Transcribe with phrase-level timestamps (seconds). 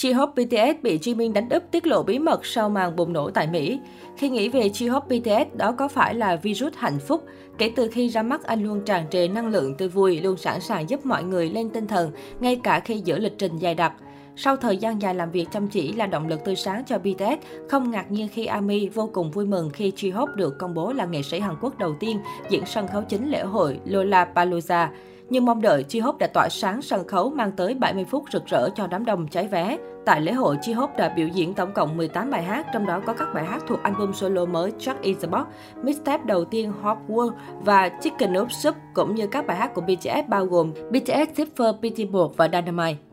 [0.00, 3.46] J-Hope BTS bị Jimin đánh úp tiết lộ bí mật sau màn bùng nổ tại
[3.46, 3.80] Mỹ.
[4.16, 7.24] Khi nghĩ về J-Hope BTS, đó có phải là virus hạnh phúc?
[7.58, 10.60] Kể từ khi ra mắt, anh luôn tràn trề năng lượng tươi vui, luôn sẵn
[10.60, 13.92] sàng giúp mọi người lên tinh thần, ngay cả khi giữa lịch trình dài đặc.
[14.36, 17.68] Sau thời gian dài làm việc chăm chỉ là động lực tươi sáng cho BTS,
[17.68, 21.04] không ngạc nhiên khi ARMY vô cùng vui mừng khi J-Hope được công bố là
[21.04, 22.18] nghệ sĩ Hàn Quốc đầu tiên
[22.50, 24.88] diễn sân khấu chính lễ hội Lollapalooza.
[25.30, 28.46] Như mong đợi, Chi Hope đã tỏa sáng sân khấu mang tới 70 phút rực
[28.46, 29.78] rỡ cho đám đông cháy vé.
[30.04, 33.00] Tại lễ hội, Chi Hope đã biểu diễn tổng cộng 18 bài hát, trong đó
[33.06, 35.46] có các bài hát thuộc album solo mới Jack in the Box,
[35.82, 39.80] mixtape đầu tiên Hot World và Chicken Noodle Soup, cũng như các bài hát của
[39.80, 43.05] BTS bao gồm BTS Zipper, Pitbull và Dynamite.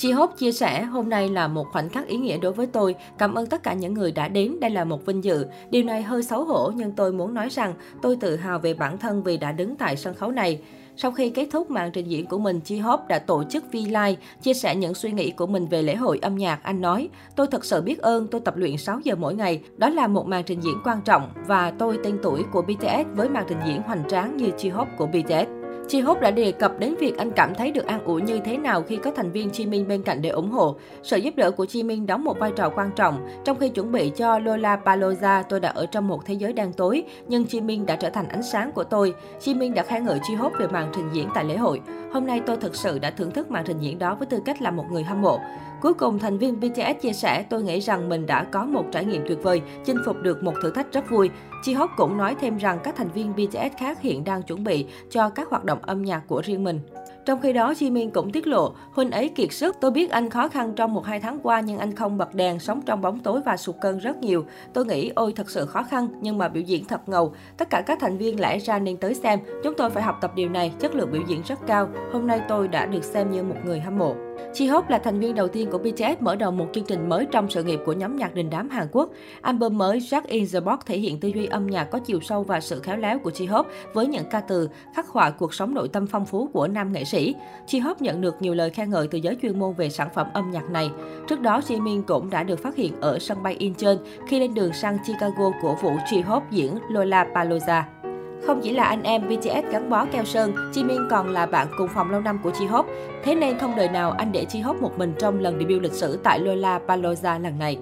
[0.00, 2.94] Chị Hốt chia sẻ, hôm nay là một khoảnh khắc ý nghĩa đối với tôi.
[3.18, 5.46] Cảm ơn tất cả những người đã đến, đây là một vinh dự.
[5.70, 8.98] Điều này hơi xấu hổ nhưng tôi muốn nói rằng tôi tự hào về bản
[8.98, 10.60] thân vì đã đứng tại sân khấu này.
[10.96, 14.14] Sau khi kết thúc màn trình diễn của mình, Chi Hope đã tổ chức V-Live,
[14.42, 16.62] chia sẻ những suy nghĩ của mình về lễ hội âm nhạc.
[16.62, 19.60] Anh nói, tôi thật sự biết ơn, tôi tập luyện 6 giờ mỗi ngày.
[19.76, 23.28] Đó là một màn trình diễn quan trọng và tôi tên tuổi của BTS với
[23.28, 25.59] màn trình diễn hoành tráng như Chi Hope của BTS.
[25.90, 28.56] Chi Hốt đã đề cập đến việc anh cảm thấy được an ủi như thế
[28.56, 30.76] nào khi có thành viên Chi Minh bên cạnh để ủng hộ.
[31.02, 33.28] Sự giúp đỡ của Chi Minh đóng một vai trò quan trọng.
[33.44, 36.72] Trong khi chuẩn bị cho Lola Paloza, tôi đã ở trong một thế giới đang
[36.72, 39.14] tối, nhưng Chi Minh đã trở thành ánh sáng của tôi.
[39.40, 41.80] Chi Minh đã khen ngợi Chi Hốt về màn trình diễn tại lễ hội.
[42.12, 44.62] Hôm nay tôi thực sự đã thưởng thức màn trình diễn đó với tư cách
[44.62, 45.38] là một người hâm mộ.
[45.80, 49.04] Cuối cùng, thành viên BTS chia sẻ, tôi nghĩ rằng mình đã có một trải
[49.04, 51.30] nghiệm tuyệt vời, chinh phục được một thử thách rất vui.
[51.62, 54.86] Chi Hop cũng nói thêm rằng các thành viên BTS khác hiện đang chuẩn bị
[55.10, 56.80] cho các hoạt động âm nhạc của riêng mình.
[57.26, 59.76] Trong khi đó, Jimin cũng tiết lộ, huynh ấy kiệt sức.
[59.80, 62.58] Tôi biết anh khó khăn trong một hai tháng qua nhưng anh không bật đèn,
[62.58, 64.44] sống trong bóng tối và sụt cân rất nhiều.
[64.72, 67.34] Tôi nghĩ ôi thật sự khó khăn nhưng mà biểu diễn thật ngầu.
[67.56, 69.40] Tất cả các thành viên lẽ ra nên tới xem.
[69.64, 71.88] Chúng tôi phải học tập điều này, chất lượng biểu diễn rất cao.
[72.12, 74.14] Hôm nay tôi đã được xem như một người hâm mộ.
[74.52, 77.50] J-Hope là thành viên đầu tiên của BTS mở đầu một chương trình mới trong
[77.50, 79.10] sự nghiệp của nhóm nhạc đình đám Hàn Quốc.
[79.40, 82.42] Album mới Jack in the Box thể hiện tư duy âm nhạc có chiều sâu
[82.42, 85.88] và sự khéo léo của J-Hope với những ca từ khắc họa cuộc sống nội
[85.88, 87.34] tâm phong phú của nam nghệ sĩ.
[87.66, 90.50] J-Hope nhận được nhiều lời khen ngợi từ giới chuyên môn về sản phẩm âm
[90.50, 90.90] nhạc này.
[91.28, 94.72] Trước đó, Jimin cũng đã được phát hiện ở sân bay Incheon khi lên đường
[94.72, 97.99] sang Chicago của vụ J-Hope diễn 'Lola Lollapalooza.
[98.46, 101.88] Không chỉ là anh em BTS gắn bó keo sơn, Jimin còn là bạn cùng
[101.94, 102.84] phòng lâu năm của J-Hope.
[103.24, 106.18] Thế nên không đời nào anh để J-Hope một mình trong lần debut lịch sử
[106.24, 107.78] tại Lola Palooza lần này.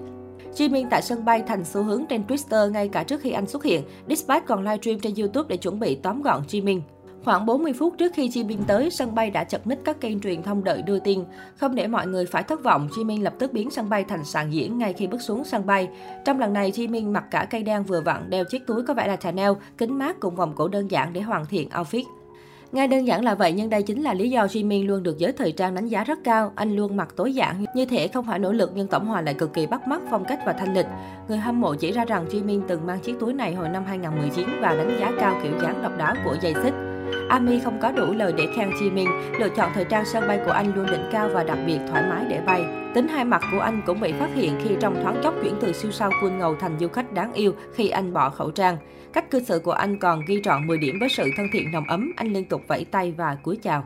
[0.53, 3.63] Jimin tại sân bay thành xu hướng trên Twitter ngay cả trước khi anh xuất
[3.63, 3.83] hiện.
[4.07, 6.81] Dispatch còn livestream trên YouTube để chuẩn bị tóm gọn Jimin.
[7.23, 10.43] Khoảng 40 phút trước khi Jimin tới, sân bay đã chật ních các kênh truyền
[10.43, 11.23] thông đợi đưa tin.
[11.57, 14.53] Không để mọi người phải thất vọng, Jimin lập tức biến sân bay thành sàn
[14.53, 15.89] diễn ngay khi bước xuống sân bay.
[16.25, 19.07] Trong lần này, Jimin mặc cả cây đen vừa vặn, đeo chiếc túi có vẻ
[19.07, 22.03] là Chanel, kính mát cùng vòng cổ đơn giản để hoàn thiện outfit.
[22.71, 25.31] Nghe đơn giản là vậy nhưng đây chính là lý do Jimin luôn được giới
[25.31, 26.51] thời trang đánh giá rất cao.
[26.55, 29.33] Anh luôn mặc tối giản, như thể không phải nỗ lực nhưng tổng hòa lại
[29.33, 30.87] cực kỳ bắt mắt phong cách và thanh lịch.
[31.27, 34.47] Người hâm mộ chỉ ra rằng Jimin từng mang chiếc túi này hồi năm 2019
[34.61, 36.88] và đánh giá cao kiểu dáng độc đáo của giày xích.
[37.29, 39.07] Ami không có đủ lời để khen Chi Minh,
[39.39, 42.03] lựa chọn thời trang sân bay của anh luôn đỉnh cao và đặc biệt thoải
[42.09, 42.63] mái để bay.
[42.93, 45.73] Tính hai mặt của anh cũng bị phát hiện khi trong thoáng chốc chuyển từ
[45.73, 48.77] siêu sao quân ngầu thành du khách đáng yêu khi anh bỏ khẩu trang.
[49.13, 51.87] Cách cư xử của anh còn ghi trọn 10 điểm với sự thân thiện nồng
[51.87, 53.83] ấm, anh liên tục vẫy tay và cúi chào.